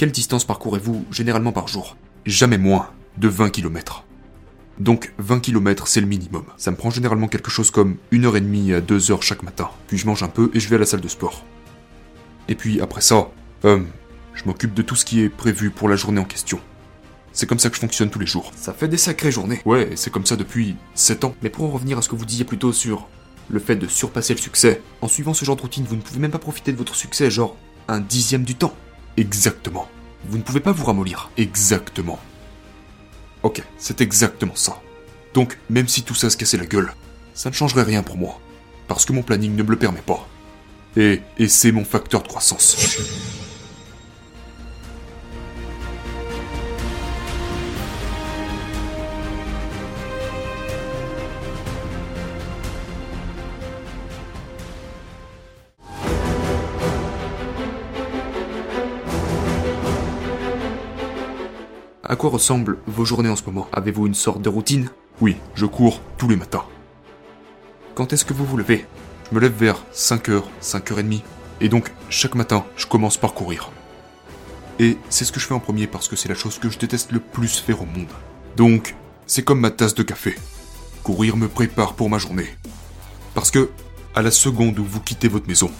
[0.00, 1.94] Quelle distance parcourez-vous généralement par jour?
[2.24, 4.06] Jamais moins de 20 km.
[4.78, 6.44] Donc 20 km c'est le minimum.
[6.56, 9.68] Ça me prend généralement quelque chose comme 1h30 à 2h chaque matin.
[9.88, 11.44] Puis je mange un peu et je vais à la salle de sport.
[12.48, 13.28] Et puis après ça,
[13.66, 13.80] euh,
[14.32, 16.60] je m'occupe de tout ce qui est prévu pour la journée en question.
[17.34, 18.52] C'est comme ça que je fonctionne tous les jours.
[18.56, 19.60] Ça fait des sacrées journées.
[19.66, 21.34] Ouais, c'est comme ça depuis 7 ans.
[21.42, 23.06] Mais pour en revenir à ce que vous disiez plus tôt sur
[23.50, 26.20] le fait de surpasser le succès, en suivant ce genre de routine, vous ne pouvez
[26.20, 27.54] même pas profiter de votre succès, genre
[27.86, 28.72] un dixième du temps.
[29.16, 29.88] Exactement.
[30.24, 31.30] Vous ne pouvez pas vous ramollir.
[31.36, 32.18] Exactement.
[33.42, 34.80] Ok, c'est exactement ça.
[35.34, 36.92] Donc, même si tout ça se cassait la gueule,
[37.34, 38.40] ça ne changerait rien pour moi.
[38.88, 40.28] Parce que mon planning ne me le permet pas.
[40.96, 42.76] Et, et c'est mon facteur de croissance.
[62.10, 63.68] À quoi ressemblent vos journées en ce moment?
[63.72, 64.90] Avez-vous une sorte de routine?
[65.20, 66.64] Oui, je cours tous les matins.
[67.94, 68.84] Quand est-ce que vous vous levez?
[69.30, 71.20] Je me lève vers 5h, 5h30.
[71.60, 73.70] Et donc, chaque matin, je commence par courir.
[74.80, 76.80] Et c'est ce que je fais en premier parce que c'est la chose que je
[76.80, 78.10] déteste le plus faire au monde.
[78.56, 78.96] Donc,
[79.28, 80.34] c'est comme ma tasse de café.
[81.04, 82.48] Courir me prépare pour ma journée.
[83.34, 83.70] Parce que,
[84.16, 85.70] à la seconde où vous quittez votre maison,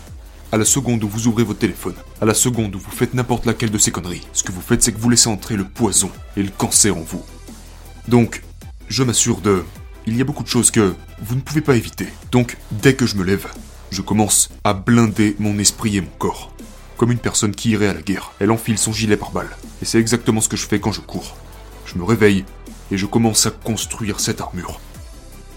[0.52, 3.46] à la seconde où vous ouvrez votre téléphone, à la seconde où vous faites n'importe
[3.46, 6.10] laquelle de ces conneries, ce que vous faites c'est que vous laissez entrer le poison
[6.36, 7.24] et le cancer en vous.
[8.08, 8.42] Donc,
[8.88, 9.62] je m'assure de...
[10.06, 12.08] Il y a beaucoup de choses que vous ne pouvez pas éviter.
[12.32, 13.46] Donc, dès que je me lève,
[13.90, 16.52] je commence à blinder mon esprit et mon corps.
[16.96, 18.32] Comme une personne qui irait à la guerre.
[18.40, 19.50] Elle enfile son gilet par balle.
[19.82, 21.36] Et c'est exactement ce que je fais quand je cours.
[21.86, 22.44] Je me réveille
[22.90, 24.80] et je commence à construire cette armure.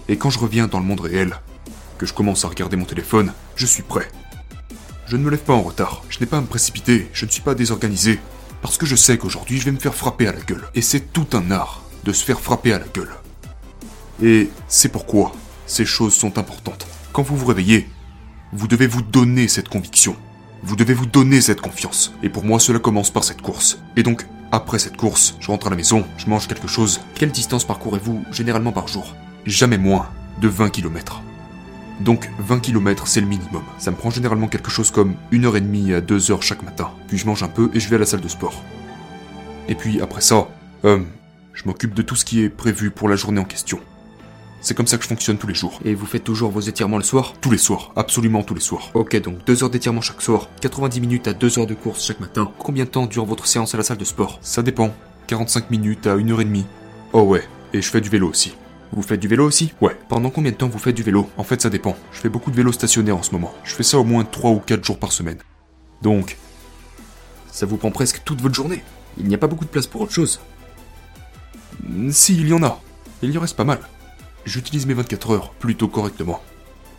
[0.08, 1.40] Et quand je reviens dans le monde réel,
[1.98, 4.08] que je commence à regarder mon téléphone, je suis prêt.
[5.06, 7.30] Je ne me lève pas en retard, je n'ai pas à me précipiter, je ne
[7.30, 8.18] suis pas désorganisé.
[8.62, 10.64] Parce que je sais qu'aujourd'hui je vais me faire frapper à la gueule.
[10.74, 13.12] Et c'est tout un art de se faire frapper à la gueule.
[14.22, 15.32] Et c'est pourquoi
[15.66, 16.86] ces choses sont importantes.
[17.12, 17.86] Quand vous vous réveillez,
[18.52, 20.16] vous devez vous donner cette conviction.
[20.62, 22.14] Vous devez vous donner cette confiance.
[22.22, 23.78] Et pour moi, cela commence par cette course.
[23.96, 27.00] Et donc, après cette course, je rentre à la maison, je mange quelque chose.
[27.14, 29.14] Quelle distance parcourez-vous généralement par jour?
[29.44, 30.08] Jamais moins
[30.40, 31.22] de 20 km.
[32.00, 33.62] Donc 20 km c'est le minimum.
[33.78, 36.90] Ça me prend généralement quelque chose comme 1h30 à 2h chaque matin.
[37.08, 38.62] Puis je mange un peu et je vais à la salle de sport.
[39.68, 40.48] Et puis après ça,
[40.84, 41.00] euh,
[41.52, 43.78] je m'occupe de tout ce qui est prévu pour la journée en question.
[44.60, 45.78] C'est comme ça que je fonctionne tous les jours.
[45.84, 47.34] Et vous faites toujours vos étirements le soir?
[47.42, 48.90] Tous les soirs, absolument tous les soirs.
[48.94, 52.20] Ok, donc 2 heures d'étirement chaque soir, 90 minutes à 2 heures de course chaque
[52.20, 52.50] matin.
[52.58, 54.38] Combien de temps dure votre séance à la salle de sport?
[54.40, 54.94] Ça dépend.
[55.26, 56.64] 45 minutes à 1h30.
[57.12, 57.44] Oh ouais,
[57.74, 58.54] et je fais du vélo aussi.
[58.94, 59.74] Vous faites du vélo aussi?
[59.80, 59.96] Ouais.
[60.08, 61.28] Pendant combien de temps vous faites du vélo?
[61.36, 61.96] En fait, ça dépend.
[62.12, 63.52] Je fais beaucoup de vélo stationnaire en ce moment.
[63.64, 65.38] Je fais ça au moins 3 ou 4 jours par semaine.
[66.00, 66.38] Donc,
[67.50, 68.84] ça vous prend presque toute votre journée.
[69.18, 70.40] Il n'y a pas beaucoup de place pour autre chose.
[72.10, 72.80] Si, il y en a.
[73.20, 73.80] Il y en reste pas mal.
[74.44, 76.40] J'utilise mes 24 heures plutôt correctement.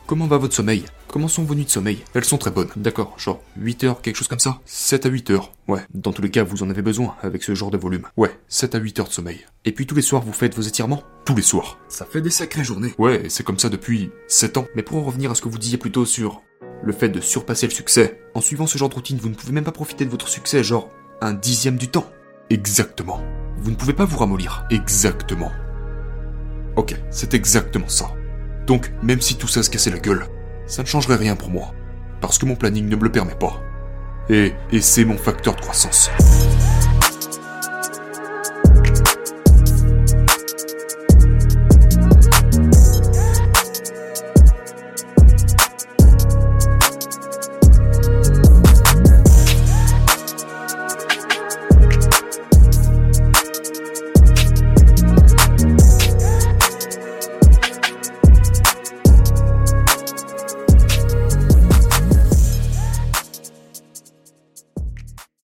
[0.08, 0.86] Comment va votre sommeil?
[1.08, 2.04] Comment sont vos nuits de sommeil?
[2.14, 2.70] Elles sont très bonnes.
[2.76, 4.60] D'accord, genre 8 heures, quelque chose comme ça?
[4.66, 5.52] 7 à 8 heures.
[5.68, 8.06] Ouais, dans tous les cas, vous en avez besoin avec ce genre de volume.
[8.16, 9.48] Ouais, 7 à 8 heures de sommeil.
[9.66, 11.02] Et puis tous les soirs, vous faites vos étirements?
[11.26, 11.80] Tous les soirs.
[11.88, 12.94] Ça fait des sacrées journées.
[13.00, 14.68] Ouais, c'est comme ça depuis 7 ans.
[14.76, 16.44] Mais pour en revenir à ce que vous disiez plus tôt sur
[16.84, 19.54] le fait de surpasser le succès, en suivant ce genre de routine, vous ne pouvez
[19.54, 22.08] même pas profiter de votre succès, genre un dixième du temps.
[22.52, 23.24] Exactement.
[23.58, 24.68] Vous ne pouvez pas vous ramollir.
[24.70, 25.52] Exactement.
[26.76, 28.12] Ok, c'est exactement ça.
[28.66, 30.28] Donc, même si tout ça se cassait la gueule,
[30.66, 31.74] ça ne changerait rien pour moi.
[32.22, 33.62] Parce que mon planning ne me le permet pas.
[34.30, 36.10] Et, et c'est mon facteur de croissance.